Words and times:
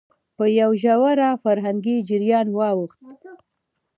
په 0.35 0.45
يوه 0.59 0.75
ژور 0.81 1.19
فرهنګي 1.43 1.97
جريان 2.09 2.47
واوښت، 2.57 2.99